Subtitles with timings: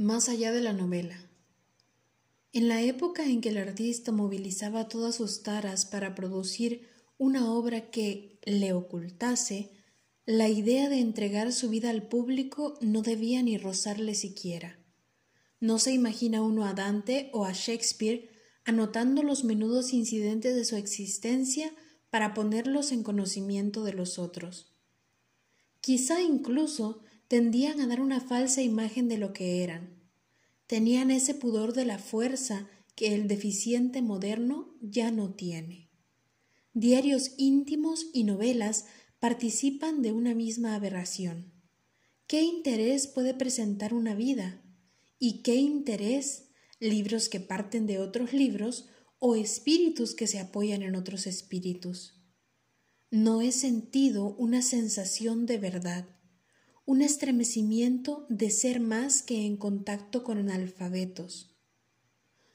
[0.00, 1.28] Más allá de la novela.
[2.52, 6.86] En la época en que el artista movilizaba todas sus taras para producir
[7.18, 9.72] una obra que le ocultase,
[10.24, 14.78] la idea de entregar su vida al público no debía ni rozarle siquiera.
[15.58, 18.30] No se imagina uno a Dante o a Shakespeare
[18.64, 21.74] anotando los menudos incidentes de su existencia
[22.08, 24.76] para ponerlos en conocimiento de los otros.
[25.80, 30.02] Quizá incluso tendían a dar una falsa imagen de lo que eran.
[30.66, 35.90] Tenían ese pudor de la fuerza que el deficiente moderno ya no tiene.
[36.72, 38.86] Diarios íntimos y novelas
[39.20, 41.52] participan de una misma aberración.
[42.26, 44.62] ¿Qué interés puede presentar una vida?
[45.18, 46.50] ¿Y qué interés
[46.80, 52.22] libros que parten de otros libros o espíritus que se apoyan en otros espíritus?
[53.10, 56.17] No he sentido una sensación de verdad
[56.88, 61.54] un estremecimiento de ser más que en contacto con analfabetos.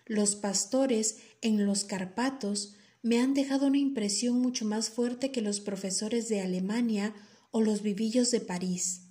[0.08, 5.60] Los pastores en los Carpatos me han dejado una impresión mucho más fuerte que los
[5.60, 7.14] profesores de Alemania
[7.52, 9.02] o los vivillos de París.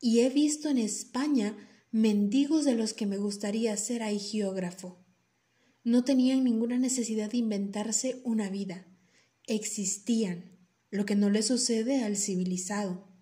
[0.00, 1.58] Y he visto en España
[1.90, 5.04] mendigos de los que me gustaría ser geógrafo.
[5.82, 8.86] No tenían ninguna necesidad de inventarse una vida.
[9.46, 10.56] Existían,
[10.88, 13.13] lo que no le sucede al civilizado.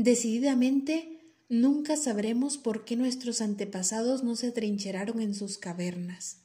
[0.00, 1.18] Decididamente,
[1.48, 6.36] nunca sabremos por qué nuestros antepasados no se trincheraron en sus cavernas.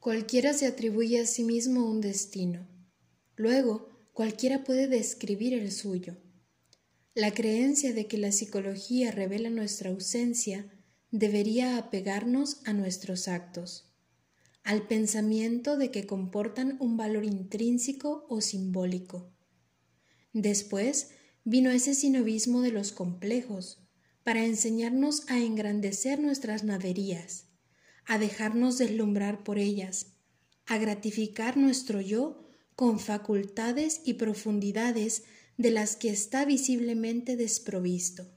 [0.00, 2.66] Cualquiera se atribuye a sí mismo un destino.
[3.36, 6.16] Luego, cualquiera puede describir el suyo.
[7.14, 10.68] La creencia de que la psicología revela nuestra ausencia
[11.12, 13.94] debería apegarnos a nuestros actos,
[14.64, 19.30] al pensamiento de que comportan un valor intrínseco o simbólico.
[20.32, 21.10] Después,
[21.44, 23.82] vino ese sinovismo de los complejos,
[24.24, 27.46] para enseñarnos a engrandecer nuestras naderías,
[28.06, 30.14] a dejarnos deslumbrar por ellas,
[30.66, 32.44] a gratificar nuestro yo
[32.76, 35.24] con facultades y profundidades
[35.56, 38.30] de las que está visiblemente desprovisto.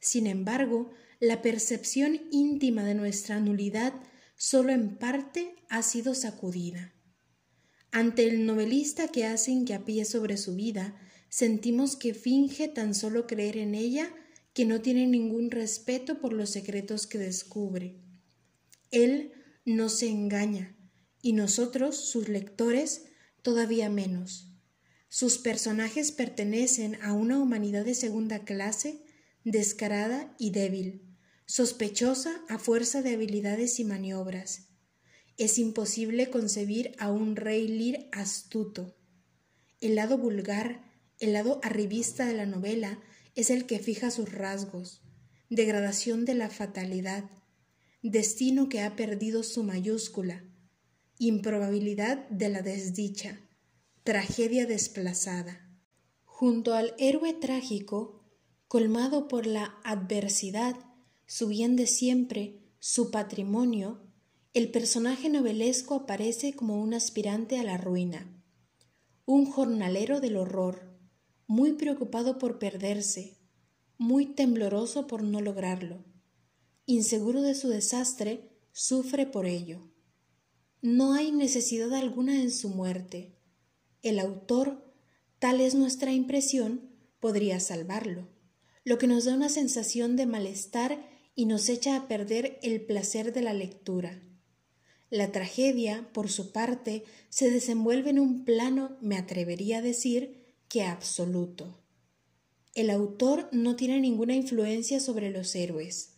[0.00, 0.90] Sin embargo,
[1.20, 3.94] la percepción íntima de nuestra nulidad
[4.36, 6.92] solo en parte ha sido sacudida.
[7.92, 10.96] Ante el novelista que hace hincapié sobre su vida,
[11.32, 14.14] sentimos que finge tan solo creer en ella
[14.52, 17.96] que no tiene ningún respeto por los secretos que descubre.
[18.90, 19.32] Él
[19.64, 20.76] no se engaña,
[21.22, 23.06] y nosotros, sus lectores,
[23.40, 24.52] todavía menos.
[25.08, 29.02] Sus personajes pertenecen a una humanidad de segunda clase,
[29.42, 31.16] descarada y débil,
[31.46, 34.68] sospechosa a fuerza de habilidades y maniobras.
[35.38, 38.94] Es imposible concebir a un rey lir astuto.
[39.80, 40.91] El lado vulgar,
[41.22, 42.98] el lado arribista de la novela
[43.36, 45.02] es el que fija sus rasgos,
[45.48, 47.30] degradación de la fatalidad,
[48.02, 50.44] destino que ha perdido su mayúscula,
[51.18, 53.40] improbabilidad de la desdicha,
[54.02, 55.68] tragedia desplazada.
[56.24, 58.24] Junto al héroe trágico,
[58.66, 60.74] colmado por la adversidad,
[61.26, 64.02] su bien de siempre, su patrimonio,
[64.54, 68.42] el personaje novelesco aparece como un aspirante a la ruina,
[69.24, 70.91] un jornalero del horror,
[71.46, 73.38] muy preocupado por perderse,
[73.98, 76.04] muy tembloroso por no lograrlo.
[76.86, 79.92] Inseguro de su desastre, sufre por ello.
[80.80, 83.36] No hay necesidad alguna en su muerte.
[84.02, 84.92] El autor,
[85.38, 88.28] tal es nuestra impresión, podría salvarlo,
[88.84, 93.32] lo que nos da una sensación de malestar y nos echa a perder el placer
[93.32, 94.20] de la lectura.
[95.08, 100.41] La tragedia, por su parte, se desenvuelve en un plano, me atrevería a decir,
[100.72, 101.84] que absoluto.
[102.74, 106.14] El autor no tiene ninguna influencia sobre los héroes.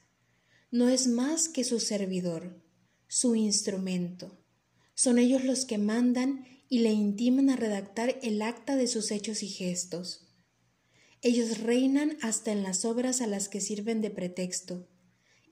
[0.71, 2.63] No es más que su servidor,
[3.09, 4.39] su instrumento.
[4.95, 9.43] Son ellos los que mandan y le intiman a redactar el acta de sus hechos
[9.43, 10.29] y gestos.
[11.21, 14.89] Ellos reinan hasta en las obras a las que sirven de pretexto,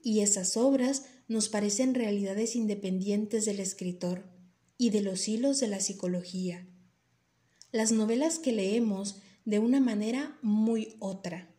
[0.01, 4.31] y esas obras nos parecen realidades independientes del escritor
[4.77, 6.69] y de los hilos de la psicología
[7.73, 11.53] las novelas que leemos de una manera muy otra.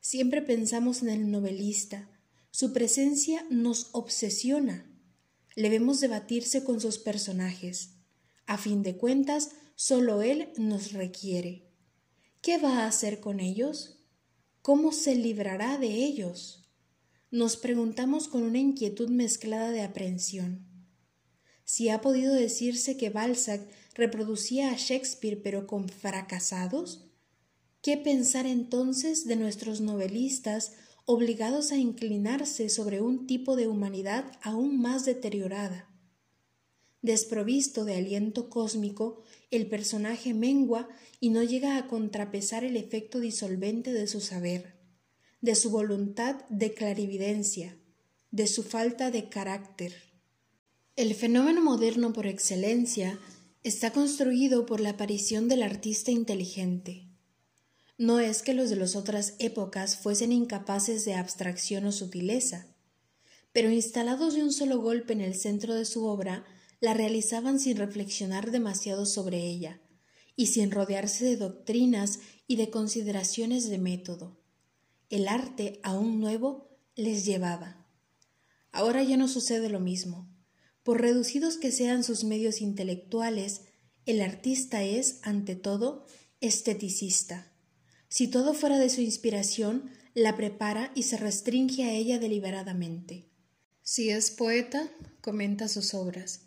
[0.00, 2.10] Siempre pensamos en el novelista,
[2.50, 4.90] su presencia nos obsesiona.
[5.54, 7.94] Le vemos debatirse con sus personajes.
[8.46, 11.70] A fin de cuentas, solo él nos requiere.
[12.42, 14.04] ¿Qué va a hacer con ellos?
[14.62, 16.68] ¿Cómo se librará de ellos?
[17.30, 20.65] Nos preguntamos con una inquietud mezclada de aprensión.
[21.66, 23.60] Si ha podido decirse que Balzac
[23.92, 27.10] reproducía a Shakespeare pero con fracasados?
[27.82, 30.72] ¿Qué pensar entonces de nuestros novelistas
[31.08, 35.88] obligados a inclinarse sobre un tipo de humanidad aún más deteriorada.
[37.00, 39.22] Desprovisto de aliento cósmico,
[39.52, 40.88] el personaje mengua
[41.20, 44.80] y no llega a contrapesar el efecto disolvente de su saber,
[45.40, 47.78] de su voluntad de clarividencia,
[48.32, 49.94] de su falta de carácter.
[50.96, 53.18] El fenómeno moderno por excelencia
[53.62, 57.06] está construido por la aparición del artista inteligente.
[57.98, 62.74] No es que los de las otras épocas fuesen incapaces de abstracción o sutileza,
[63.52, 66.46] pero instalados de un solo golpe en el centro de su obra,
[66.80, 69.82] la realizaban sin reflexionar demasiado sobre ella,
[70.34, 74.40] y sin rodearse de doctrinas y de consideraciones de método.
[75.10, 77.86] El arte, aún nuevo, les llevaba.
[78.72, 80.34] Ahora ya no sucede lo mismo.
[80.86, 83.62] Por reducidos que sean sus medios intelectuales,
[84.04, 86.06] el artista es, ante todo,
[86.40, 87.50] esteticista.
[88.08, 93.28] Si todo fuera de su inspiración, la prepara y se restringe a ella deliberadamente.
[93.82, 94.88] Si es poeta,
[95.20, 96.42] comenta sus obras,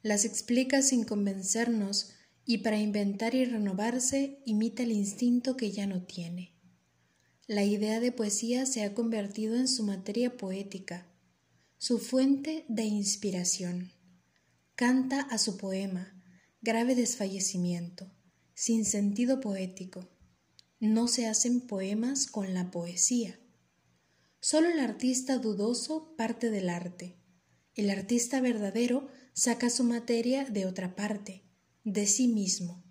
[0.00, 2.12] las explica sin convencernos
[2.46, 6.54] y para inventar y renovarse imita el instinto que ya no tiene.
[7.46, 11.11] La idea de poesía se ha convertido en su materia poética,
[11.82, 13.90] su fuente de inspiración.
[14.76, 16.14] Canta a su poema,
[16.60, 18.08] grave desfallecimiento,
[18.54, 20.08] sin sentido poético.
[20.78, 23.40] No se hacen poemas con la poesía.
[24.38, 27.16] Solo el artista dudoso parte del arte.
[27.74, 31.42] El artista verdadero saca su materia de otra parte,
[31.82, 32.84] de sí mismo.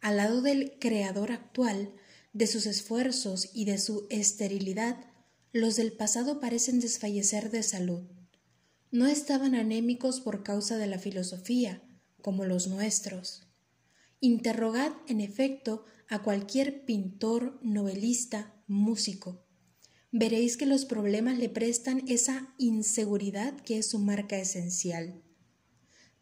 [0.00, 1.92] Al lado del creador actual,
[2.32, 5.11] de sus esfuerzos y de su esterilidad,
[5.52, 8.04] los del pasado parecen desfallecer de salud.
[8.90, 11.82] No estaban anémicos por causa de la filosofía,
[12.20, 13.42] como los nuestros.
[14.20, 19.44] Interrogad, en efecto, a cualquier pintor, novelista, músico.
[20.10, 25.22] Veréis que los problemas le prestan esa inseguridad que es su marca esencial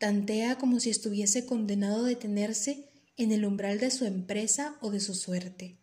[0.01, 2.89] tantea como si estuviese condenado a detenerse
[3.19, 5.79] en el umbral de su empresa o de su suerte.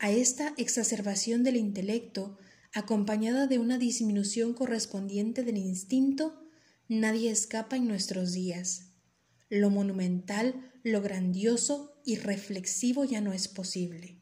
[0.00, 2.36] A esta exacerbación del intelecto,
[2.72, 6.44] acompañada de una disminución correspondiente del instinto,
[6.88, 8.92] nadie escapa en nuestros días.
[9.48, 14.20] Lo monumental, lo grandioso y reflexivo ya no es posible.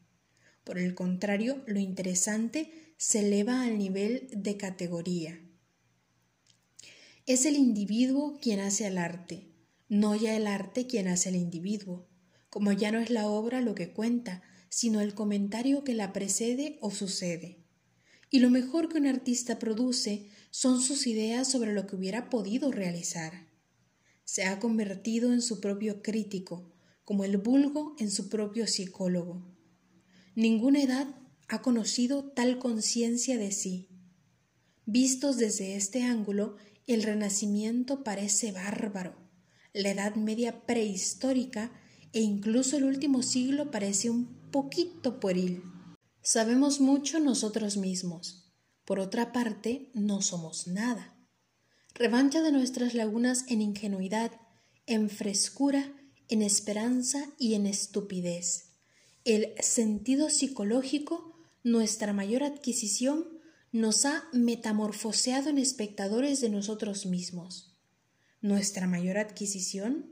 [0.63, 5.39] Por el contrario, lo interesante se eleva al nivel de categoría.
[7.25, 9.51] Es el individuo quien hace el arte,
[9.89, 12.07] no ya el arte quien hace el individuo,
[12.49, 16.77] como ya no es la obra lo que cuenta, sino el comentario que la precede
[16.81, 17.66] o sucede.
[18.29, 22.71] Y lo mejor que un artista produce son sus ideas sobre lo que hubiera podido
[22.71, 23.47] realizar.
[24.23, 26.73] Se ha convertido en su propio crítico,
[27.05, 29.47] como el vulgo en su propio psicólogo.
[30.35, 31.07] Ninguna edad
[31.47, 33.87] ha conocido tal conciencia de sí.
[34.85, 39.15] Vistos desde este ángulo, el Renacimiento parece bárbaro,
[39.73, 41.71] la Edad Media prehistórica
[42.13, 45.61] e incluso el último siglo parece un poquito pueril.
[46.21, 48.51] Sabemos mucho nosotros mismos.
[48.85, 51.15] Por otra parte, no somos nada.
[51.93, 54.31] Revancha de nuestras lagunas en ingenuidad,
[54.85, 55.93] en frescura,
[56.29, 58.73] en esperanza y en estupidez.
[59.25, 63.27] El sentido psicológico, nuestra mayor adquisición,
[63.71, 67.77] nos ha metamorfoseado en espectadores de nosotros mismos.
[68.41, 70.11] ¿Nuestra mayor adquisición?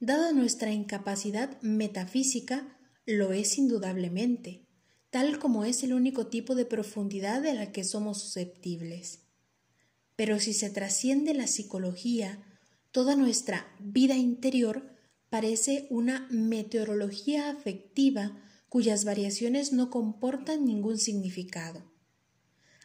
[0.00, 4.67] Dada nuestra incapacidad metafísica, lo es indudablemente,
[5.10, 9.20] tal como es el único tipo de profundidad de la que somos susceptibles.
[10.16, 12.42] Pero si se trasciende la psicología,
[12.90, 14.96] toda nuestra vida interior
[15.30, 21.82] parece una meteorología afectiva cuyas variaciones no comportan ningún significado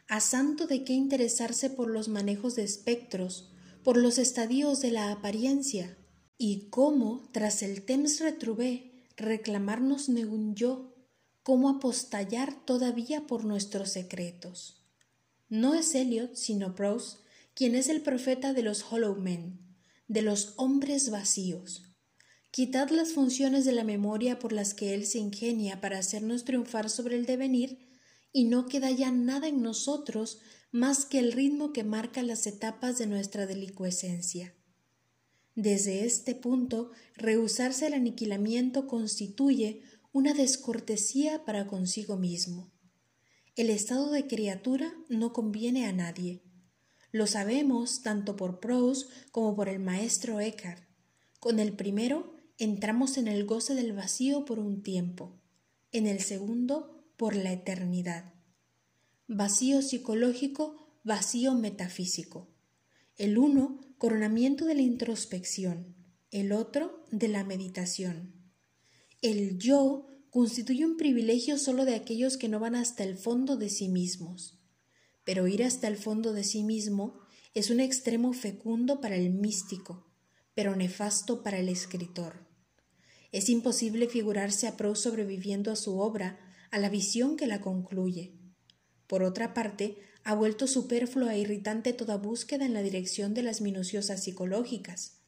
[0.08, 3.50] a santo de qué interesarse por los manejos de espectros,
[3.82, 5.96] por los estadios de la apariencia,
[6.36, 10.93] y cómo, tras el temps retrouvé, reclamarnos negun yo,
[11.44, 14.82] cómo apostallar todavía por nuestros secretos.
[15.48, 17.18] No es Eliot, sino Prose,
[17.54, 19.60] quien es el profeta de los hollow men,
[20.08, 21.82] de los hombres vacíos.
[22.50, 26.88] Quitad las funciones de la memoria por las que él se ingenia para hacernos triunfar
[26.88, 27.90] sobre el devenir,
[28.32, 30.40] y no queda ya nada en nosotros
[30.72, 34.54] más que el ritmo que marca las etapas de nuestra delicuescencia.
[35.54, 39.82] Desde este punto, rehusarse al aniquilamiento constituye
[40.14, 42.70] una descortesía para consigo mismo.
[43.56, 46.40] El estado de criatura no conviene a nadie.
[47.10, 50.84] Lo sabemos tanto por Proust como por el maestro Eckhart.
[51.40, 55.40] Con el primero entramos en el goce del vacío por un tiempo,
[55.90, 58.34] en el segundo por la eternidad.
[59.26, 62.46] vacío psicológico, vacío metafísico.
[63.16, 65.96] El uno, coronamiento de la introspección,
[66.30, 68.43] el otro, de la meditación.
[69.24, 73.70] El yo constituye un privilegio solo de aquellos que no van hasta el fondo de
[73.70, 74.60] sí mismos.
[75.24, 77.20] Pero ir hasta el fondo de sí mismo
[77.54, 80.12] es un extremo fecundo para el místico,
[80.52, 82.46] pero nefasto para el escritor.
[83.32, 86.38] Es imposible figurarse a Proust sobreviviendo a su obra,
[86.70, 88.34] a la visión que la concluye.
[89.06, 93.62] Por otra parte, ha vuelto superflua e irritante toda búsqueda en la dirección de las
[93.62, 95.23] minuciosas psicológicas.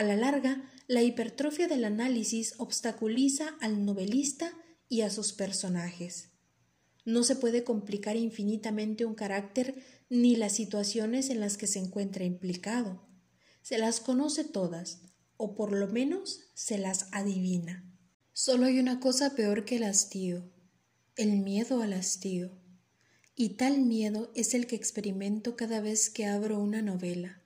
[0.00, 4.50] A la larga, la hipertrofia del análisis obstaculiza al novelista
[4.88, 6.30] y a sus personajes.
[7.04, 12.24] No se puede complicar infinitamente un carácter ni las situaciones en las que se encuentra
[12.24, 13.06] implicado.
[13.60, 15.02] Se las conoce todas,
[15.36, 17.84] o por lo menos se las adivina.
[18.32, 20.50] Solo hay una cosa peor que el hastío,
[21.16, 22.58] el miedo al hastío.
[23.36, 27.39] Y tal miedo es el que experimento cada vez que abro una novela.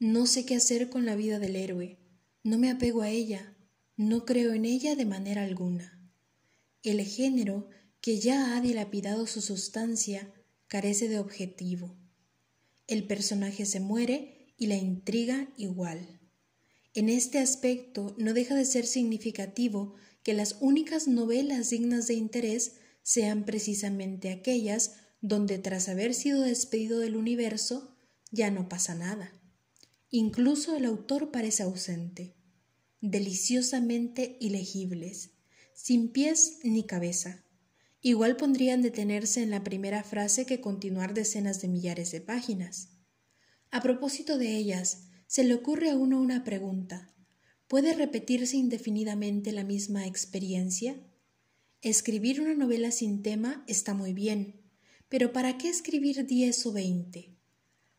[0.00, 1.98] No sé qué hacer con la vida del héroe,
[2.44, 3.56] no me apego a ella,
[3.96, 6.08] no creo en ella de manera alguna.
[6.84, 7.68] El género,
[8.00, 10.32] que ya ha dilapidado su sustancia,
[10.68, 11.96] carece de objetivo.
[12.86, 16.20] El personaje se muere y la intriga igual.
[16.94, 22.76] En este aspecto no deja de ser significativo que las únicas novelas dignas de interés
[23.02, 27.96] sean precisamente aquellas donde tras haber sido despedido del universo
[28.30, 29.32] ya no pasa nada.
[30.10, 32.34] Incluso el autor parece ausente,
[33.02, 35.32] deliciosamente ilegibles,
[35.74, 37.44] sin pies ni cabeza.
[38.00, 42.90] Igual pondrían detenerse en la primera frase que continuar decenas de millares de páginas.
[43.70, 47.12] A propósito de ellas, se le ocurre a uno una pregunta.
[47.66, 50.98] ¿Puede repetirse indefinidamente la misma experiencia?
[51.82, 54.62] Escribir una novela sin tema está muy bien,
[55.10, 57.37] pero ¿para qué escribir diez o veinte?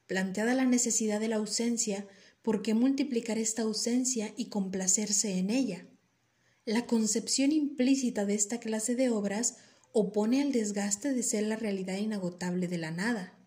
[0.09, 2.07] Planteada la necesidad de la ausencia,
[2.41, 5.85] ¿por qué multiplicar esta ausencia y complacerse en ella?
[6.65, 9.57] La concepción implícita de esta clase de obras
[9.91, 13.37] opone al desgaste de ser la realidad inagotable de la nada.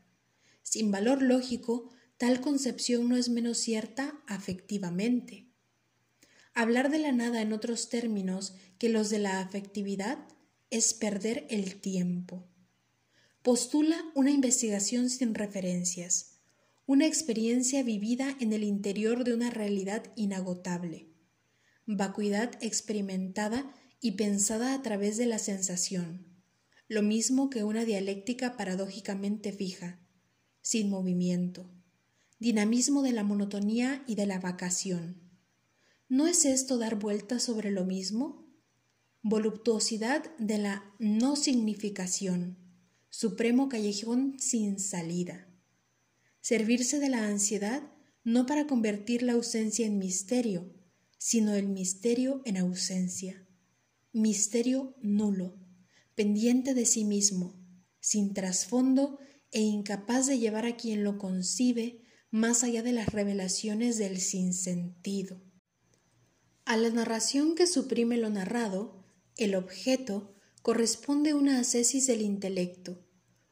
[0.62, 5.49] Sin valor lógico, tal concepción no es menos cierta afectivamente.
[6.54, 10.28] Hablar de la nada en otros términos que los de la afectividad
[10.71, 12.47] es perder el tiempo.
[13.42, 16.31] Postula una investigación sin referencias,
[16.92, 21.08] una experiencia vivida en el interior de una realidad inagotable,
[21.87, 26.26] vacuidad experimentada y pensada a través de la sensación,
[26.88, 30.00] lo mismo que una dialéctica paradójicamente fija,
[30.61, 31.70] sin movimiento,
[32.38, 35.22] dinamismo de la monotonía y de la vacación
[36.11, 38.46] ¿No es esto dar vueltas sobre lo mismo?
[39.22, 42.58] Voluptuosidad de la no significación,
[43.08, 45.49] supremo callejón sin salida.
[46.42, 47.90] Servirse de la ansiedad
[48.25, 50.75] no para convertir la ausencia en misterio,
[51.16, 53.46] sino el misterio en ausencia.
[54.12, 55.56] Misterio nulo,
[56.16, 57.64] pendiente de sí mismo,
[58.00, 59.20] sin trasfondo
[59.52, 65.40] e incapaz de llevar a quien lo concibe más allá de las revelaciones del sinsentido.
[66.64, 69.04] A la narración que suprime lo narrado,
[69.37, 73.06] el objeto corresponde una ascesis del intelecto,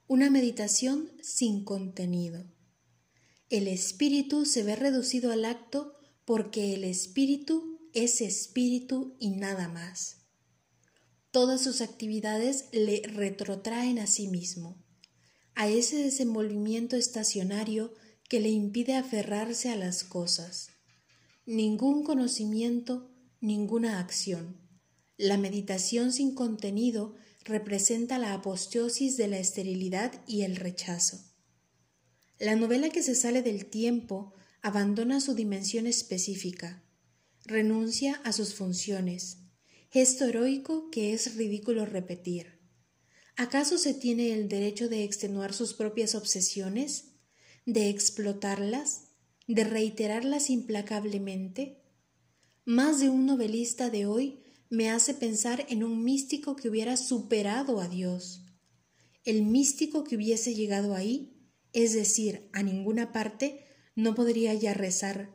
[0.09, 2.50] una meditación sin contenido.
[3.51, 10.23] El espíritu se ve reducido al acto porque el espíritu es espíritu y nada más.
[11.31, 14.83] Todas sus actividades le retrotraen a sí mismo,
[15.55, 17.93] a ese desenvolvimiento estacionario
[18.29, 20.71] que le impide aferrarse a las cosas
[21.47, 24.57] ningún conocimiento, ninguna acción.
[25.17, 31.30] La meditación sin contenido representa la aposteosis de la esterilidad y el rechazo.
[32.41, 34.33] La novela que se sale del tiempo
[34.63, 36.83] abandona su dimensión específica,
[37.45, 39.41] renuncia a sus funciones,
[39.91, 42.59] gesto heroico que es ridículo repetir.
[43.37, 47.13] ¿Acaso se tiene el derecho de extenuar sus propias obsesiones,
[47.67, 49.11] de explotarlas,
[49.47, 51.83] de reiterarlas implacablemente?
[52.65, 57.83] Más de un novelista de hoy me hace pensar en un místico que hubiera superado
[57.83, 58.47] a Dios.
[59.25, 61.37] El místico que hubiese llegado ahí,
[61.73, 65.35] es decir, a ninguna parte, no podría ya rezar,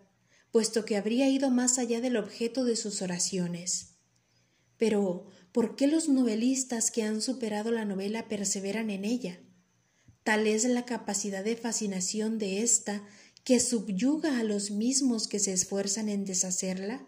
[0.51, 3.97] puesto que habría ido más allá del objeto de sus oraciones.
[4.77, 9.39] Pero, ¿por qué los novelistas que han superado la novela perseveran en ella?
[10.23, 13.05] Tal es la capacidad de fascinación de ésta
[13.43, 17.05] que subyuga a los mismos que se esfuerzan en deshacerla?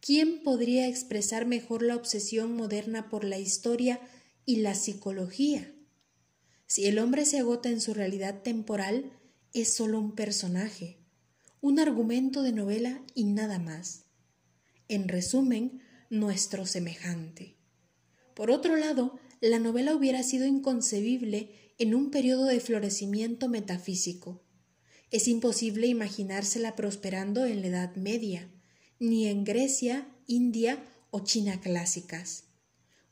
[0.00, 4.00] ¿Quién podría expresar mejor la obsesión moderna por la historia
[4.44, 5.75] y la psicología?
[6.66, 9.12] Si el hombre se agota en su realidad temporal,
[9.52, 10.98] es solo un personaje,
[11.60, 14.04] un argumento de novela y nada más.
[14.88, 15.80] En resumen,
[16.10, 17.56] nuestro semejante.
[18.34, 24.42] Por otro lado, la novela hubiera sido inconcebible en un periodo de florecimiento metafísico.
[25.10, 28.50] Es imposible imaginársela prosperando en la Edad Media,
[28.98, 32.44] ni en Grecia, India o China clásicas,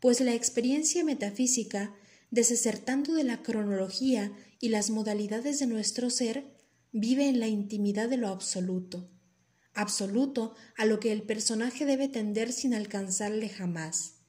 [0.01, 1.95] pues la experiencia metafísica,
[2.31, 6.55] desertando de la cronología y las modalidades de nuestro ser,
[6.93, 9.11] vive en la intimidad de lo absoluto,
[9.75, 14.21] absoluto a lo que el personaje debe tender sin alcanzarle jamás.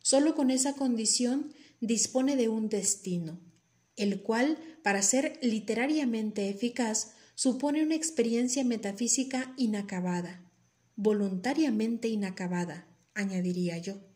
[0.00, 3.40] Solo con esa condición dispone de un destino,
[3.96, 10.50] el cual, para ser literariamente eficaz, supone una experiencia metafísica inacabada,
[10.96, 14.13] voluntariamente inacabada, añadiría yo.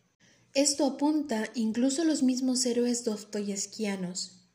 [0.58, 4.48] Esto apunta incluso a los mismos héroes dostoyevskianos,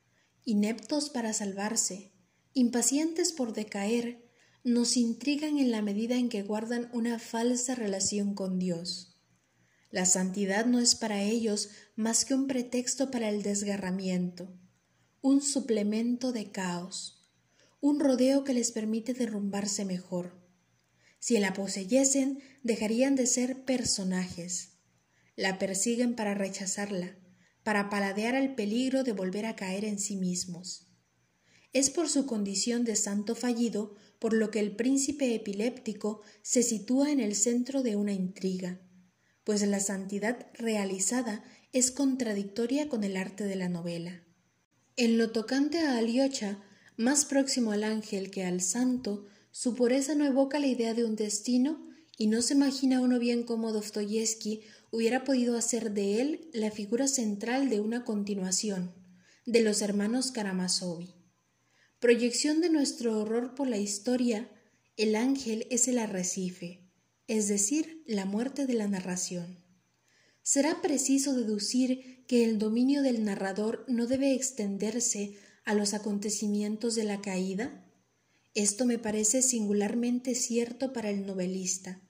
[0.44, 2.12] ineptos para salvarse,
[2.52, 4.30] impacientes por decaer,
[4.66, 9.16] nos intrigan en la medida en que guardan una falsa relación con Dios.
[9.92, 14.54] La santidad no es para ellos más que un pretexto para el desgarramiento,
[15.22, 17.30] un suplemento de caos,
[17.80, 20.36] un rodeo que les permite derrumbarse mejor.
[21.20, 24.73] Si la poseyesen, dejarían de ser personajes.
[25.36, 27.18] La persiguen para rechazarla,
[27.64, 30.88] para paladear al peligro de volver a caer en sí mismos.
[31.72, 37.12] Es por su condición de santo fallido por lo que el príncipe epiléptico se sitúa
[37.12, 38.80] en el centro de una intriga,
[39.44, 44.24] pues la santidad realizada es contradictoria con el arte de la novela.
[44.96, 46.64] En lo tocante a Aliocha,
[46.96, 51.16] más próximo al ángel que al santo, su pureza no evoca la idea de un
[51.16, 56.72] destino y no se imagina uno bien cómo Dostoyevsky hubiera podido hacer de él la
[56.72, 58.94] figura central de una continuación
[59.46, 61.14] de los hermanos Karamazovi.
[62.00, 64.50] Proyección de nuestro horror por la historia,
[64.98, 66.90] el ángel es el arrecife,
[67.28, 69.64] es decir, la muerte de la narración.
[70.42, 77.06] Será preciso deducir que el dominio del narrador no debe extenderse a los acontecimientos de
[77.06, 77.83] la caída?
[78.56, 82.02] Esto me parece singularmente cierto para el novelista,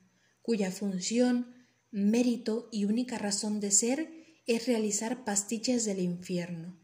[0.41, 1.53] cuya función,
[1.91, 4.09] mérito y única razón de ser
[4.45, 6.77] es realizar pastiches del infierno.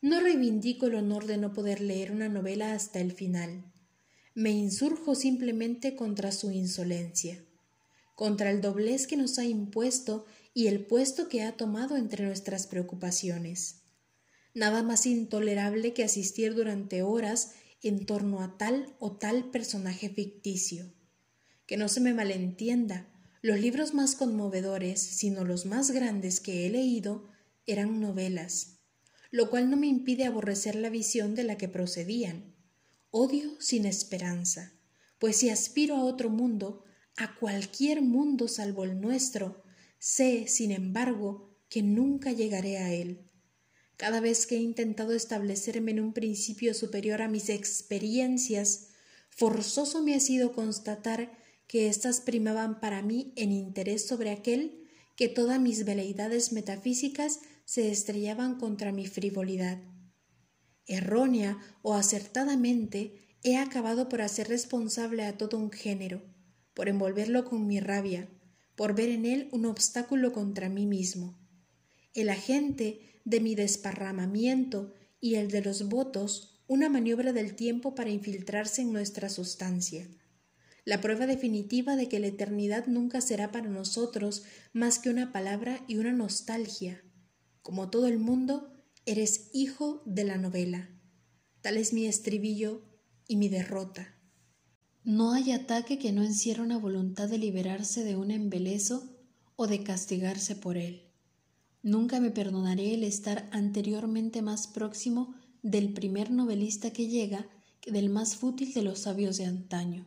[0.00, 3.70] No reivindico el honor de no poder leer una novela hasta el final.
[4.34, 7.44] Me insurjo simplemente contra su insolencia,
[8.16, 12.66] contra el doblez que nos ha impuesto y el puesto que ha tomado entre nuestras
[12.66, 13.82] preocupaciones.
[14.54, 17.52] Nada más intolerable que asistir durante horas
[17.88, 20.92] en torno a tal o tal personaje ficticio.
[21.66, 23.08] Que no se me malentienda,
[23.42, 27.28] los libros más conmovedores, sino los más grandes que he leído,
[27.66, 28.80] eran novelas
[29.30, 32.54] lo cual no me impide aborrecer la visión de la que procedían.
[33.10, 34.72] Odio sin esperanza,
[35.18, 36.84] pues si aspiro a otro mundo,
[37.16, 39.62] a cualquier mundo salvo el nuestro,
[39.98, 43.29] sé, sin embargo, que nunca llegaré a él.
[44.00, 48.88] Cada vez que he intentado establecerme en un principio superior a mis experiencias,
[49.28, 51.30] forzoso me ha sido constatar
[51.66, 57.90] que éstas primaban para mí en interés sobre aquel que todas mis veleidades metafísicas se
[57.90, 59.82] estrellaban contra mi frivolidad.
[60.86, 66.22] Errónea o acertadamente, he acabado por hacer responsable a todo un género,
[66.72, 68.30] por envolverlo con mi rabia,
[68.76, 71.38] por ver en él un obstáculo contra mí mismo.
[72.14, 78.10] El agente de mi desparramamiento y el de los votos una maniobra del tiempo para
[78.10, 80.08] infiltrarse en nuestra sustancia.
[80.84, 85.84] La prueba definitiva de que la eternidad nunca será para nosotros más que una palabra
[85.88, 87.02] y una nostalgia,
[87.62, 88.72] como todo el mundo,
[89.04, 90.90] eres hijo de la novela.
[91.60, 92.82] Tal es mi estribillo
[93.26, 94.16] y mi derrota.
[95.04, 99.18] No hay ataque que no encierre una voluntad de liberarse de un embelezo
[99.56, 101.09] o de castigarse por él.
[101.82, 107.48] Nunca me perdonaré el estar anteriormente más próximo del primer novelista que llega
[107.80, 110.06] que del más fútil de los sabios de antaño.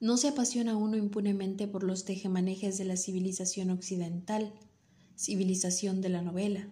[0.00, 4.52] No se apasiona uno impunemente por los tejemanejes de la civilización occidental,
[5.16, 6.68] civilización de la novela.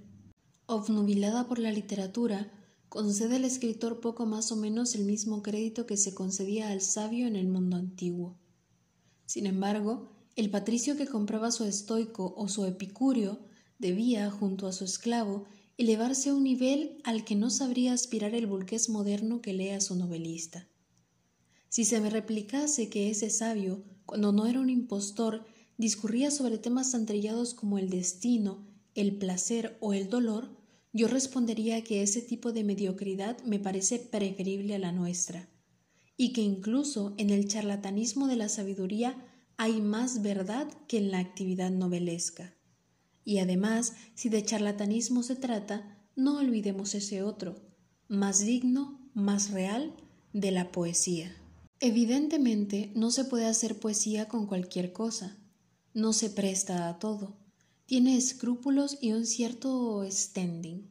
[0.66, 2.50] Obnubilada por la literatura,
[2.88, 7.26] concede al escritor poco más o menos el mismo crédito que se concedía al sabio
[7.26, 8.36] en el mundo antiguo.
[9.26, 13.47] Sin embargo, el patricio que compraba su estoico o su epicúreo
[13.78, 18.46] debía, junto a su esclavo, elevarse a un nivel al que no sabría aspirar el
[18.46, 20.68] burgués moderno que lea su novelista.
[21.68, 26.92] Si se me replicase que ese sabio, cuando no era un impostor, discurría sobre temas
[26.92, 30.56] tan trillados como el destino, el placer o el dolor,
[30.92, 35.48] yo respondería que ese tipo de mediocridad me parece preferible a la nuestra,
[36.16, 39.24] y que incluso en el charlatanismo de la sabiduría
[39.56, 42.57] hay más verdad que en la actividad novelesca.
[43.28, 47.60] Y además, si de charlatanismo se trata, no olvidemos ese otro,
[48.08, 49.92] más digno, más real,
[50.32, 51.36] de la poesía.
[51.78, 55.36] Evidentemente, no se puede hacer poesía con cualquier cosa,
[55.92, 57.36] no se presta a todo,
[57.84, 60.88] tiene escrúpulos y un cierto standing.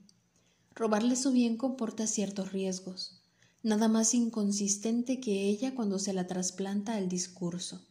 [0.76, 3.19] Robarle su bien comporta ciertos riesgos,
[3.63, 7.82] nada más inconsistente que ella cuando se la trasplanta al discurso.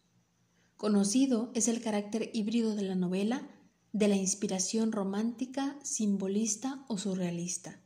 [0.77, 3.51] Conocido es el carácter híbrido de la novela,
[3.97, 7.81] de la inspiración romántica, simbolista o surrealista.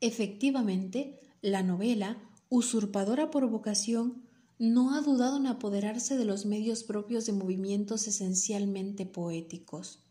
[0.00, 4.22] Efectivamente, la novela, usurpadora por vocación,
[4.58, 10.04] no ha dudado en apoderarse de los medios propios de movimientos esencialmente poéticos.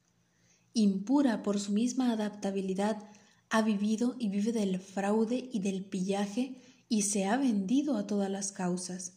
[0.74, 3.10] Impura por su misma adaptabilidad,
[3.50, 8.30] ha vivido y vive del fraude y del pillaje y se ha vendido a todas
[8.30, 9.14] las causas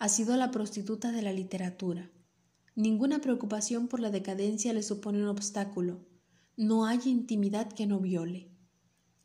[0.00, 2.10] ha sido la prostituta de la literatura.
[2.80, 6.00] Ninguna preocupación por la decadencia le supone un obstáculo.
[6.56, 8.56] No hay intimidad que no viole.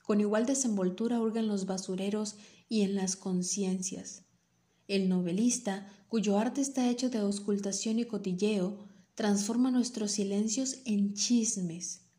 [0.03, 2.35] Con igual desenvoltura hurga en los basureros
[2.67, 4.25] y en las conciencias.
[4.89, 12.09] El novelista, cuyo arte está hecho de auscultación y cotilleo, transforma nuestros silencios en chismes.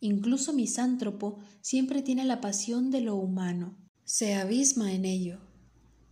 [0.00, 3.78] Incluso misántropo siempre tiene la pasión de lo humano.
[4.04, 5.40] Se abisma en ello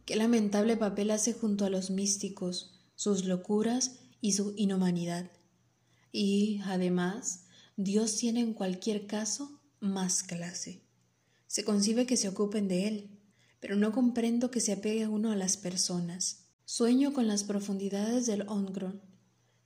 [0.06, 5.30] Qué lamentable papel hace junto a los místicos, sus locuras y su inhumanidad.
[6.10, 7.44] Y, además,
[7.76, 10.80] Dios tiene en cualquier caso más clase.
[11.46, 13.20] Se concibe que se ocupen de Él,
[13.60, 16.46] pero no comprendo que se apegue uno a las personas.
[16.64, 19.02] Sueño con las profundidades del Ongron,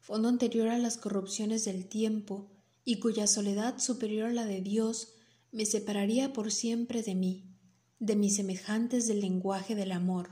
[0.00, 2.50] fondo anterior a las corrupciones del tiempo,
[2.84, 5.12] y cuya soledad superior a la de Dios
[5.52, 7.52] me separaría por siempre de mí
[7.98, 10.30] de mis semejantes del lenguaje del amor,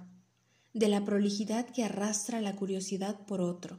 [0.74, 3.78] de la prolijidad que arrastra la curiosidad por otro.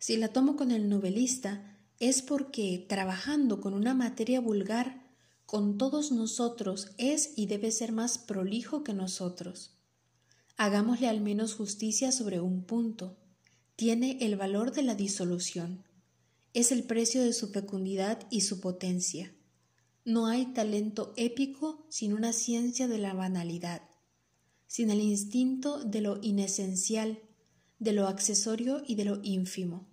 [0.00, 5.06] Si la tomo con el novelista, es porque, trabajando con una materia vulgar,
[5.44, 9.76] con todos nosotros es y debe ser más prolijo que nosotros.
[10.56, 13.18] Hagámosle al menos justicia sobre un punto.
[13.76, 15.84] Tiene el valor de la disolución.
[16.54, 19.34] Es el precio de su fecundidad y su potencia.
[20.06, 23.82] No hay talento épico sin una ciencia de la banalidad,
[24.66, 27.20] sin el instinto de lo inesencial,
[27.78, 29.89] de lo accesorio y de lo ínfimo.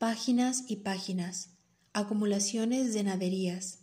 [0.00, 1.50] Páginas y páginas,
[1.92, 3.78] acumulaciones de naderías.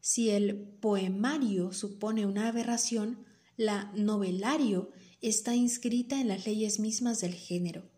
[0.00, 3.24] Si el poemario supone una aberración,
[3.56, 7.90] la novelario está inscrita en las leyes mismas del género.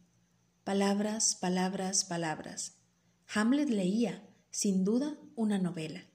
[0.64, 2.78] Palabras, palabras, palabras.
[3.34, 6.06] Hamlet leía, sin duda, una novela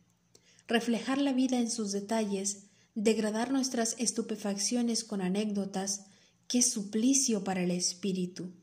[0.72, 6.06] reflejar la vida en sus detalles, degradar nuestras estupefacciones con anécdotas,
[6.48, 8.54] qué suplicio para el espíritu.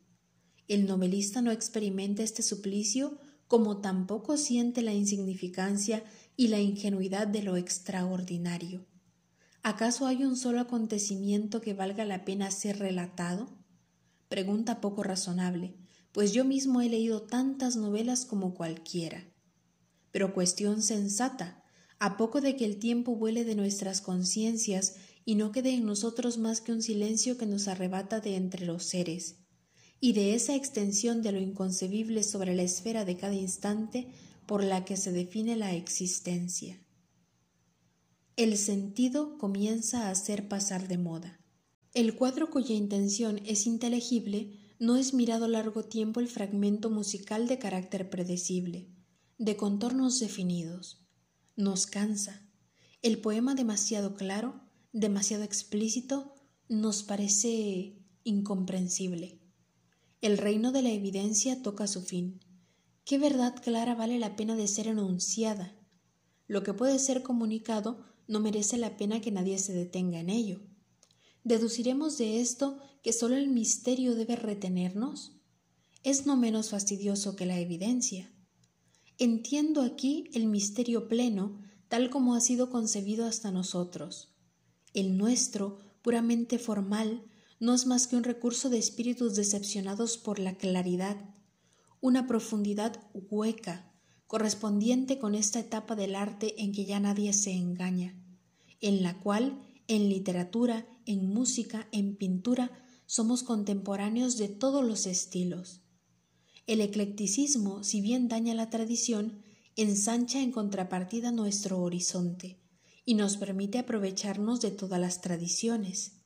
[0.68, 6.04] El novelista no experimenta este suplicio como tampoco siente la insignificancia
[6.36, 8.86] y la ingenuidad de lo extraordinario.
[9.62, 13.48] ¿Acaso hay un solo acontecimiento que valga la pena ser relatado?
[14.28, 15.74] Pregunta poco razonable,
[16.12, 19.24] pues yo mismo he leído tantas novelas como cualquiera.
[20.12, 21.64] Pero cuestión sensata,
[21.98, 26.36] a poco de que el tiempo vuele de nuestras conciencias y no quede en nosotros
[26.36, 29.36] más que un silencio que nos arrebata de entre los seres,
[30.00, 34.08] y de esa extensión de lo inconcebible sobre la esfera de cada instante
[34.46, 36.80] por la que se define la existencia.
[38.36, 41.40] El sentido comienza a hacer pasar de moda.
[41.92, 47.58] El cuadro cuya intención es inteligible no es mirado largo tiempo el fragmento musical de
[47.58, 48.88] carácter predecible,
[49.38, 51.08] de contornos definidos
[51.58, 52.48] nos cansa.
[53.02, 54.60] El poema demasiado claro,
[54.92, 56.36] demasiado explícito,
[56.68, 59.37] nos parece incomprensible.
[60.20, 62.40] El reino de la evidencia toca su fin.
[63.04, 65.76] ¿Qué verdad clara vale la pena de ser enunciada?
[66.48, 70.60] Lo que puede ser comunicado no merece la pena que nadie se detenga en ello.
[71.44, 75.36] ¿Deduciremos de esto que sólo el misterio debe retenernos?
[76.02, 78.32] Es no menos fastidioso que la evidencia.
[79.18, 84.34] Entiendo aquí el misterio pleno tal como ha sido concebido hasta nosotros.
[84.94, 87.27] El nuestro, puramente formal,
[87.60, 91.16] no es más que un recurso de espíritus decepcionados por la claridad,
[92.00, 93.92] una profundidad hueca,
[94.26, 98.14] correspondiente con esta etapa del arte en que ya nadie se engaña,
[98.80, 102.70] en la cual, en literatura, en música, en pintura,
[103.06, 105.80] somos contemporáneos de todos los estilos.
[106.66, 109.42] El eclecticismo, si bien daña la tradición,
[109.76, 112.60] ensancha en contrapartida nuestro horizonte,
[113.06, 116.17] y nos permite aprovecharnos de todas las tradiciones.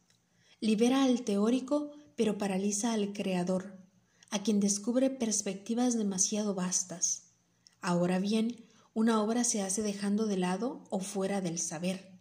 [0.62, 3.80] Libera al teórico, pero paraliza al creador,
[4.30, 7.32] a quien descubre perspectivas demasiado vastas.
[7.80, 12.12] Ahora bien, una obra se hace dejando de lado o fuera del saber.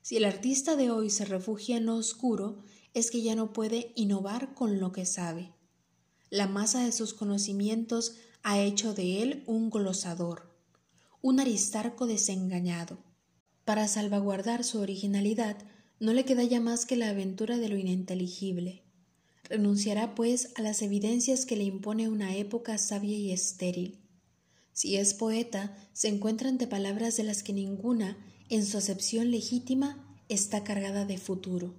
[0.00, 2.62] Si el artista de hoy se refugia en lo oscuro,
[2.94, 5.52] es que ya no puede innovar con lo que sabe.
[6.30, 10.56] La masa de sus conocimientos ha hecho de él un glosador,
[11.20, 12.96] un aristarco desengañado.
[13.66, 15.58] Para salvaguardar su originalidad,
[16.00, 18.82] no le queda ya más que la aventura de lo ininteligible.
[19.44, 24.00] Renunciará, pues, a las evidencias que le impone una época sabia y estéril.
[24.72, 30.18] Si es poeta, se encuentra ante palabras de las que ninguna, en su acepción legítima,
[30.28, 31.76] está cargada de futuro.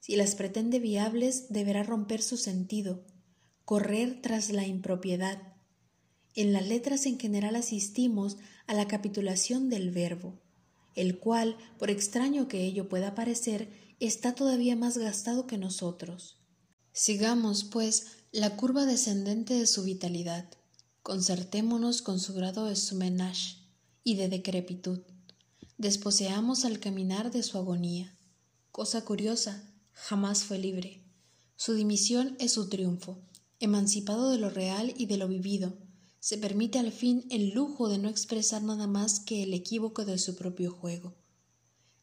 [0.00, 3.04] Si las pretende viables, deberá romper su sentido,
[3.64, 5.54] correr tras la impropiedad.
[6.34, 10.40] En las letras en general asistimos a la capitulación del verbo,
[10.96, 16.38] el cual, por extraño que ello pueda parecer, está todavía más gastado que nosotros.
[16.92, 20.48] Sigamos, pues, la curva descendente de su vitalidad
[21.06, 23.58] concertémonos con su grado de sumenage
[24.02, 25.02] y de decrepitud.
[25.78, 28.12] Desposeamos al caminar de su agonía.
[28.72, 31.04] Cosa curiosa, jamás fue libre.
[31.54, 33.22] Su dimisión es su triunfo.
[33.60, 35.78] Emancipado de lo real y de lo vivido,
[36.20, 40.18] se permite al fin el lujo de no expresar nada más que el equívoco de
[40.18, 41.14] su propio juego.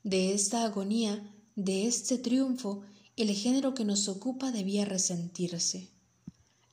[0.04, 2.82] De esta agonía, de este triunfo,
[3.16, 5.90] el género que nos ocupa debía resentirse.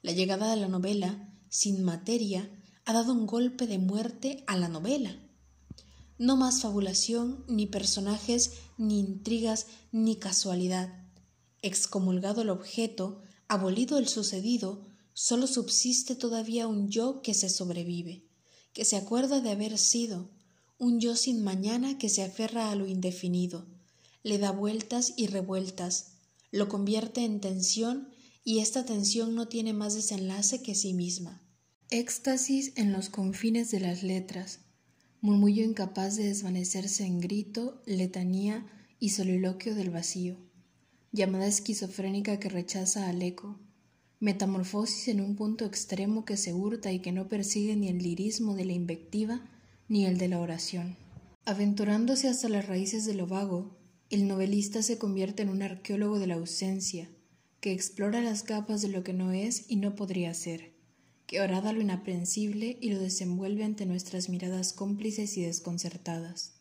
[0.02, 2.48] La llegada de la novela sin materia,
[2.86, 5.14] ha dado un golpe de muerte a la novela.
[6.16, 10.88] No más fabulación, ni personajes, ni intrigas, ni casualidad.
[11.60, 14.80] Excomulgado el objeto, abolido el sucedido,
[15.22, 18.24] sólo subsiste todavía un yo que se sobrevive,
[18.72, 20.30] que se acuerda de haber sido,
[20.78, 23.66] un yo sin mañana que se aferra a lo indefinido,
[24.22, 26.12] le da vueltas y revueltas,
[26.50, 28.08] lo convierte en tensión
[28.44, 31.42] y esta tensión no tiene más desenlace que sí misma.
[31.90, 34.60] Éxtasis en los confines de las letras,
[35.20, 38.66] murmullo incapaz de desvanecerse en grito, letanía
[38.98, 40.38] y soliloquio del vacío,
[41.12, 43.60] llamada esquizofrénica que rechaza al eco,
[44.20, 48.54] metamorfosis en un punto extremo que se hurta y que no persigue ni el lirismo
[48.54, 49.40] de la invectiva
[49.88, 50.96] ni el de la oración.
[51.46, 53.76] Aventurándose hasta las raíces de lo vago,
[54.10, 57.10] el novelista se convierte en un arqueólogo de la ausencia,
[57.60, 60.74] que explora las capas de lo que no es y no podría ser,
[61.26, 66.60] que orada lo inaprensible y lo desenvuelve ante nuestras miradas cómplices y desconcertadas.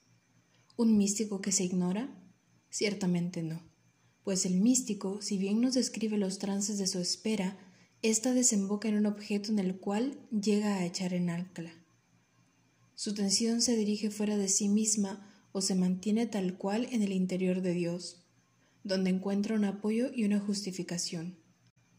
[0.77, 2.15] ¿Un místico que se ignora?
[2.69, 3.68] Ciertamente no,
[4.23, 7.57] pues el místico, si bien nos describe los trances de su espera,
[8.01, 11.71] ésta desemboca en un objeto en el cual llega a echar en ancla.
[12.95, 17.13] Su tensión se dirige fuera de sí misma o se mantiene tal cual en el
[17.13, 18.25] interior de Dios,
[18.83, 21.37] donde encuentra un apoyo y una justificación.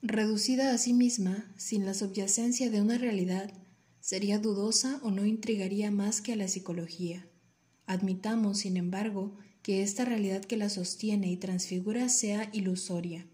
[0.03, 3.53] Reducida a sí misma, sin la subyacencia de una realidad,
[4.01, 7.29] sería dudosa o no intrigaría más que a la psicología.
[7.87, 13.27] Admitamos, sin embargo, que esta realidad que la sostiene y transfigura sea ilusoria.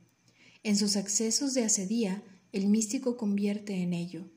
[0.63, 4.29] En sus accesos de asedía, el místico convierte en ello,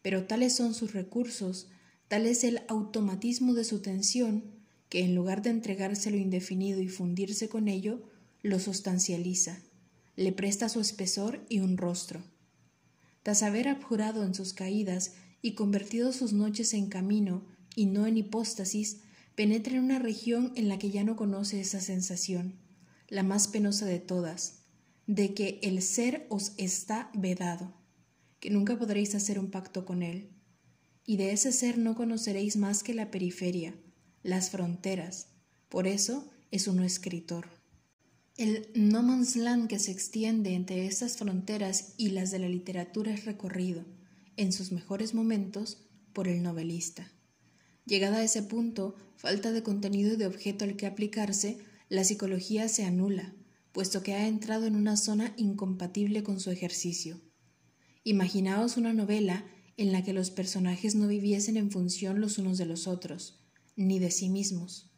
[0.00, 1.68] pero tales son sus recursos,
[2.08, 4.44] tal es el automatismo de su tensión,
[4.88, 8.02] que en lugar de entregarse lo indefinido y fundirse con ello,
[8.42, 9.60] lo sustancializa,
[10.16, 12.22] le presta su espesor y un rostro.
[13.22, 18.18] Tras haber abjurado en sus caídas y convertido sus noches en camino y no en
[18.18, 19.00] hipóstasis,
[19.34, 22.54] penetra en una región en la que ya no conoce esa sensación,
[23.08, 24.62] la más penosa de todas,
[25.06, 27.74] de que el ser os está vedado,
[28.40, 30.30] que nunca podréis hacer un pacto con él,
[31.06, 33.74] y de ese ser no conoceréis más que la periferia,
[34.22, 35.28] las fronteras,
[35.68, 37.48] por eso es uno escritor.
[38.36, 43.12] El no man's land que se extiende entre estas fronteras y las de la literatura
[43.12, 43.84] es recorrido,
[44.36, 47.13] en sus mejores momentos, por el novelista.
[47.86, 52.68] Llegada a ese punto, falta de contenido y de objeto al que aplicarse, la psicología
[52.68, 53.34] se anula,
[53.72, 57.20] puesto que ha entrado en una zona incompatible con su ejercicio.
[58.02, 59.44] Imaginaos una novela
[59.76, 63.44] en la que los personajes no viviesen en función los unos de los otros,
[63.76, 64.90] ni de sí mismos.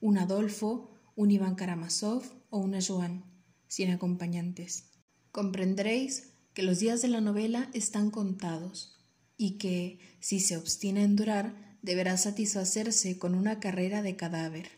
[0.00, 3.24] Un Adolfo, un Iván Karamazov o una Joan,
[3.68, 4.90] sin acompañantes.
[5.30, 8.98] Comprenderéis que los días de la novela están contados
[9.36, 14.70] y que, si se obstina en durar, deberá satisfacerse con una carrera de cadáver.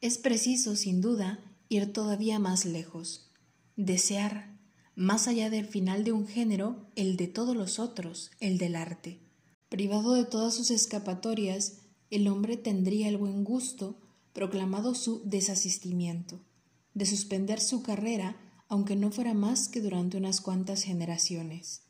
[0.00, 3.30] Es preciso, sin duda, ir todavía más lejos,
[3.76, 4.58] desear,
[4.96, 9.20] más allá del final de un género, el de todos los otros, el del arte.
[9.68, 11.78] Privado de todas sus escapatorias,
[12.10, 13.98] el hombre tendría el buen gusto
[14.32, 16.44] proclamado su desasistimiento,
[16.92, 18.36] de suspender su carrera
[18.68, 21.83] aunque no fuera más que durante unas cuantas generaciones.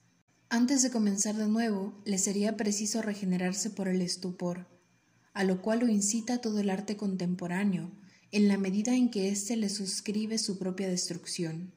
[0.49, 4.67] Antes de comenzar de nuevo, le sería preciso regenerarse por el estupor,
[5.33, 7.91] a lo cual lo incita todo el arte contemporáneo,
[8.31, 11.73] en la medida en que éste le suscribe su propia destrucción.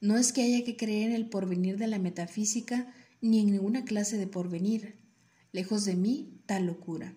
[0.00, 3.84] No es que haya que creer en el porvenir de la metafísica ni en ninguna
[3.84, 4.98] clase de porvenir.
[5.52, 7.14] Lejos de mí tal locura.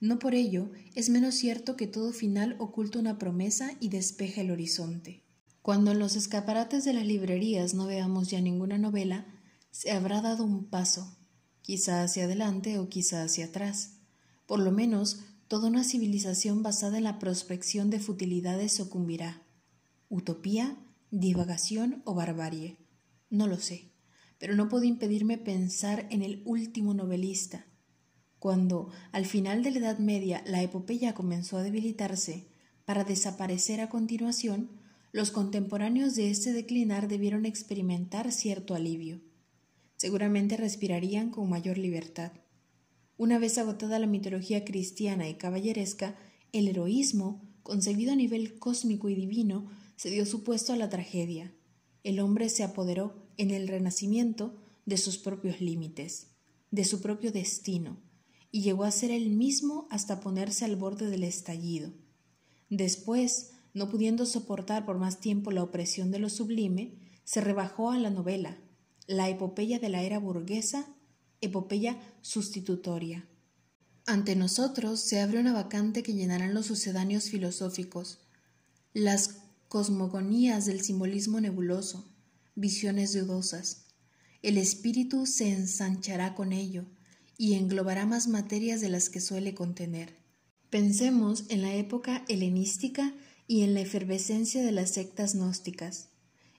[0.00, 4.50] No por ello es menos cierto que todo final oculta una promesa y despeja el
[4.50, 5.22] horizonte.
[5.62, 9.26] Cuando en los escaparates de las librerías no veamos ya ninguna novela,
[9.70, 11.18] se habrá dado un paso,
[11.62, 14.00] quizá hacia adelante o quizá hacia atrás.
[14.46, 19.42] Por lo menos, toda una civilización basada en la prospección de futilidades sucumbirá.
[20.08, 20.76] Utopía
[21.10, 22.78] divagación o barbarie.
[23.30, 23.92] No lo sé,
[24.38, 27.66] pero no puedo impedirme pensar en el último novelista.
[28.38, 32.48] Cuando, al final de la Edad Media, la epopeya comenzó a debilitarse,
[32.84, 34.70] para desaparecer a continuación,
[35.12, 39.20] los contemporáneos de este declinar debieron experimentar cierto alivio.
[40.00, 42.32] Seguramente respirarían con mayor libertad.
[43.18, 46.16] Una vez agotada la mitología cristiana y caballeresca,
[46.52, 51.54] el heroísmo, concebido a nivel cósmico y divino, se dio su puesto a la tragedia.
[52.02, 56.28] El hombre se apoderó, en el Renacimiento, de sus propios límites,
[56.70, 58.00] de su propio destino,
[58.50, 61.92] y llegó a ser él mismo hasta ponerse al borde del estallido.
[62.70, 67.98] Después, no pudiendo soportar por más tiempo la opresión de lo sublime, se rebajó a
[67.98, 68.56] la novela,
[69.10, 70.86] la epopeya de la era burguesa,
[71.40, 73.28] epopeya sustitutoria.
[74.06, 78.20] Ante nosotros se abre una vacante que llenarán los sucedáneos filosóficos,
[78.92, 82.08] las cosmogonías del simbolismo nebuloso,
[82.54, 83.86] visiones dudosas.
[84.42, 86.86] El espíritu se ensanchará con ello
[87.36, 90.14] y englobará más materias de las que suele contener.
[90.70, 93.12] Pensemos en la época helenística
[93.48, 96.10] y en la efervescencia de las sectas gnósticas.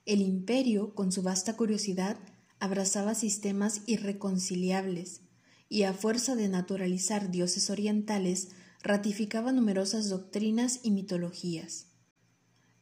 [0.05, 2.17] El imperio, con su vasta curiosidad,
[2.61, 5.21] abrazaba sistemas irreconciliables
[5.67, 8.49] y a fuerza de naturalizar dioses orientales,
[8.83, 11.87] ratificaba numerosas doctrinas y mitologías.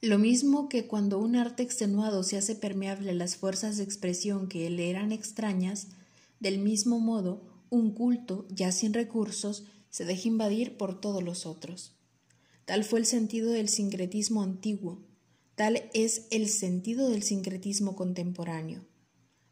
[0.01, 4.49] Lo mismo que cuando un arte extenuado se hace permeable a las fuerzas de expresión
[4.49, 5.87] que le eran extrañas,
[6.41, 11.95] del mismo modo un culto, ya sin recursos, se deja invadir por todos los otros.
[12.65, 15.05] Tal fue el sentido del sincretismo antiguo,
[15.55, 18.88] tal es el sentido del sincretismo contemporáneo.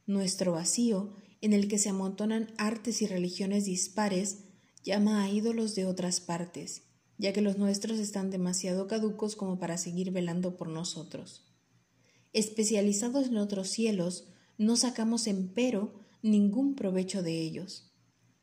[0.08, 4.46] Nuestro vacío, en el que se amontonan artes y religiones dispares,
[4.84, 6.84] llama a ídolos de otras partes,
[7.17, 11.46] ya que los nuestros están demasiado caducos como para seguir velando por nosotros.
[12.34, 17.91] Especializados en otros cielos, no sacamos empero ningún provecho de ellos.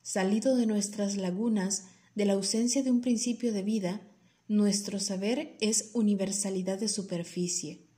[0.02, 4.06] Salido de nuestras lagunas, de la ausencia de un principio de vida,
[4.48, 7.88] nuestro saber es universalidad de superficie,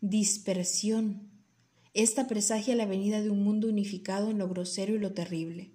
[0.00, 1.39] dispersión.
[1.92, 5.74] Esta presagia la venida de un mundo unificado en lo grosero y lo terrible.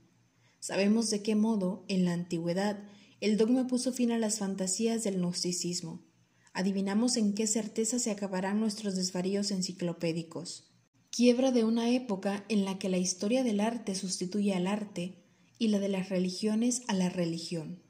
[0.60, 2.84] Sabemos de qué modo, en la antigüedad,
[3.20, 6.06] el dogma puso fin a las fantasías del gnosticismo.
[6.54, 10.72] Adivinamos en qué certeza se acabarán nuestros desvaríos enciclopédicos.
[11.12, 15.26] Quiebra de una época en la que la historia del arte sustituye al arte
[15.60, 17.84] y la de las religiones a la religión.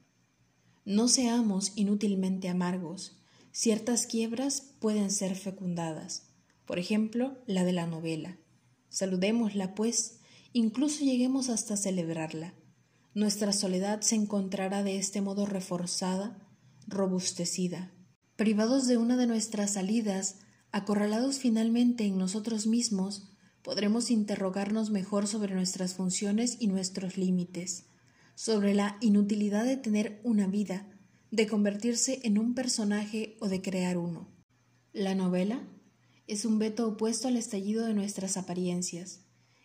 [0.84, 3.18] No seamos inútilmente amargos.
[3.52, 6.25] Ciertas quiebras pueden ser fecundadas.
[6.66, 8.38] Por ejemplo, la de la novela.
[8.88, 10.20] Saludémosla, pues,
[10.52, 12.54] incluso lleguemos hasta celebrarla
[13.16, 16.36] nuestra soledad se encontrará de este modo reforzada,
[16.86, 17.90] robustecida.
[18.36, 25.54] Privados de una de nuestras salidas, acorralados finalmente en nosotros mismos, podremos interrogarnos mejor sobre
[25.54, 27.86] nuestras funciones y nuestros límites,
[28.34, 30.86] sobre la inutilidad de tener una vida,
[31.30, 34.28] de convertirse en un personaje o de crear uno.
[34.92, 35.66] La novela
[36.26, 39.20] es un veto opuesto al estallido de nuestras apariencias,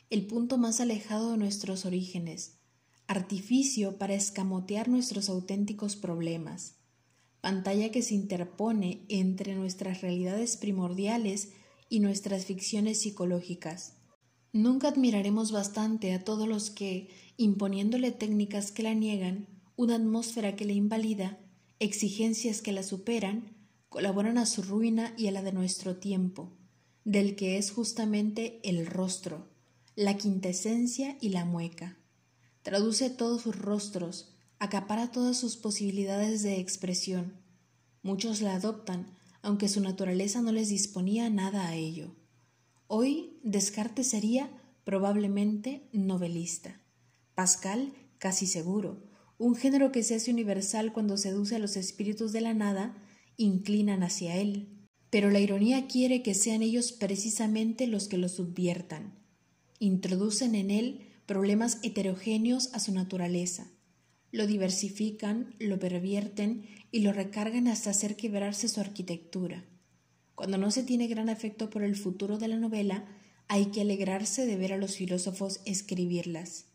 [0.09, 2.59] el punto más alejado de nuestros orígenes,
[3.07, 6.75] artificio para escamotear nuestros auténticos problemas,
[7.41, 11.49] pantalla que se interpone entre nuestras realidades primordiales
[11.89, 13.97] y nuestras ficciones psicológicas.
[14.53, 20.65] Nunca admiraremos bastante a todos los que, imponiéndole técnicas que la niegan, una atmósfera que
[20.65, 21.39] la invalida,
[21.79, 23.60] exigencias que la superan,
[23.91, 26.57] colaboran a su ruina y a la de nuestro tiempo,
[27.05, 29.51] del que es justamente el rostro,
[29.95, 31.99] la quintesencia y la mueca
[32.61, 37.33] traduce todos sus rostros, acapara todas sus posibilidades de expresión.
[38.03, 42.15] Muchos la adoptan, aunque su naturaleza no les disponía nada a ello.
[42.87, 44.51] Hoy Descartes sería
[44.83, 46.81] probablemente novelista.
[47.33, 49.03] Pascal, casi seguro,
[49.37, 52.95] un género que se hace universal cuando seduce a los espíritus de la nada,
[53.41, 54.67] inclinan hacia él.
[55.09, 59.19] Pero la ironía quiere que sean ellos precisamente los que lo subviertan.
[59.79, 63.71] Introducen en él problemas heterogéneos a su naturaleza.
[64.31, 69.65] Lo diversifican, lo pervierten y lo recargan hasta hacer quebrarse su arquitectura.
[70.35, 73.05] Cuando no se tiene gran afecto por el futuro de la novela,
[73.47, 76.67] hay que alegrarse de ver a los filósofos escribirlas.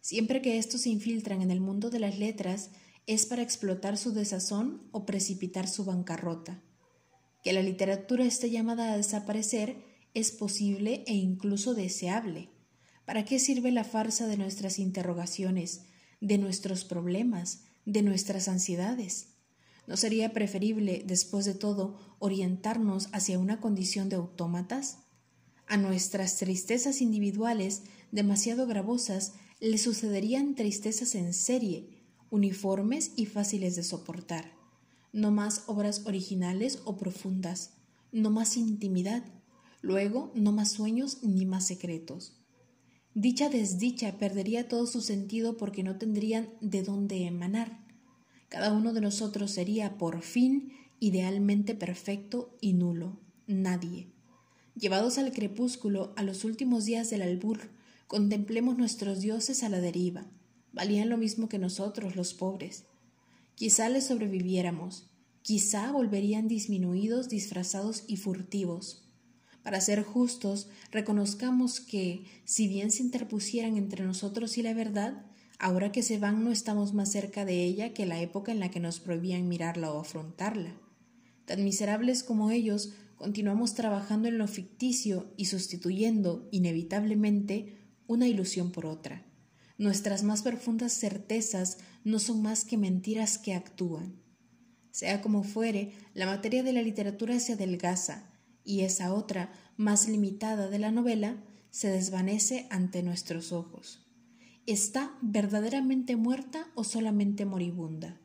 [0.00, 2.70] Siempre que estos se infiltran en el mundo de las letras
[3.08, 6.62] es para explotar su desazón o precipitar su bancarrota.
[7.42, 9.82] Que la literatura esté llamada a desaparecer
[10.12, 12.50] es posible e incluso deseable.
[13.06, 15.86] ¿Para qué sirve la farsa de nuestras interrogaciones,
[16.20, 19.28] de nuestros problemas, de nuestras ansiedades?
[19.86, 24.98] ¿No sería preferible, después de todo, orientarnos hacia una condición de autómatas?
[25.66, 31.97] A nuestras tristezas individuales, demasiado gravosas, le sucederían tristezas en serie,
[32.30, 34.52] uniformes y fáciles de soportar.
[35.12, 37.74] No más obras originales o profundas,
[38.12, 39.24] no más intimidad,
[39.80, 42.34] luego no más sueños ni más secretos.
[43.14, 47.84] Dicha desdicha perdería todo su sentido porque no tendrían de dónde emanar.
[48.48, 54.12] Cada uno de nosotros sería, por fin, idealmente perfecto y nulo, nadie.
[54.74, 57.70] Llevados al crepúsculo, a los últimos días del albur,
[58.08, 60.24] Contemplemos nuestros dioses a la deriva.
[60.78, 62.84] Valían lo mismo que nosotros, los pobres.
[63.56, 65.10] Quizá les sobreviviéramos,
[65.42, 69.10] quizá volverían disminuidos, disfrazados y furtivos.
[69.64, 75.26] Para ser justos, reconozcamos que, si bien se interpusieran entre nosotros y la verdad,
[75.58, 78.70] ahora que se van no estamos más cerca de ella que la época en la
[78.70, 80.80] que nos prohibían mirarla o afrontarla.
[81.44, 88.86] Tan miserables como ellos, continuamos trabajando en lo ficticio y sustituyendo, inevitablemente, una ilusión por
[88.86, 89.27] otra.
[89.78, 94.20] Nuestras más profundas certezas no son más que mentiras que actúan.
[94.90, 98.28] Sea como fuere, la materia de la literatura se adelgaza,
[98.64, 101.36] y esa otra, más limitada de la novela,
[101.70, 104.04] se desvanece ante nuestros ojos.
[104.66, 108.20] ¿Está verdaderamente muerta o solamente moribunda?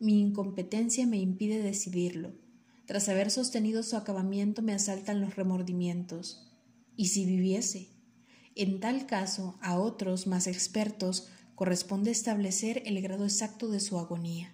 [0.00, 2.32] Mi incompetencia me impide decidirlo.
[2.86, 6.50] Tras haber sostenido su acabamiento me asaltan los remordimientos.
[6.96, 7.97] ¿Y si viviese?
[8.58, 14.52] En tal caso, a otros más expertos corresponde establecer el grado exacto de su agonía.